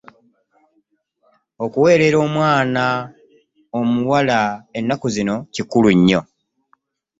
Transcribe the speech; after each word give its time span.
Okuweerera 1.65 2.17
omwana 2.25 2.83
omuwala 3.79 4.37
ennaku 4.77 5.07
zino 5.15 5.35
kikulu 5.53 5.89
nnyo. 5.97 6.21